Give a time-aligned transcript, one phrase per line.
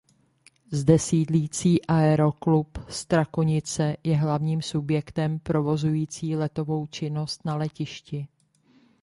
[0.71, 8.27] Zde sídlící aeroklub Strakonice je hlavním subjektem provozující letovou činnost na letišti.